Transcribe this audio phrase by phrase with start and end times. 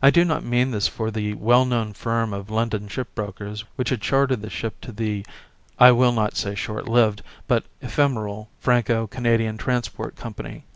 [0.00, 3.88] I do not mean this for the well known firm of London ship brokers which
[3.88, 5.26] had chartered the ship to the,
[5.76, 10.66] I will not say short lived, but ephemeral Franco Canadian Transport Company.